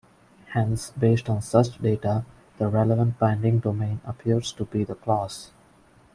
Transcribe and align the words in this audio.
Hence 0.53 0.89
based 0.97 1.29
on 1.29 1.43
such 1.43 1.79
data, 1.79 2.25
the 2.57 2.67
relevant 2.67 3.19
binding 3.19 3.59
domain 3.59 4.01
appears 4.03 4.51
to 4.53 4.65
be 4.65 4.83
the 4.83 4.95
clause. 4.95 5.51